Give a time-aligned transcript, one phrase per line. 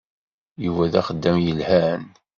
[0.63, 2.03] Yuba d axeddam yelhan.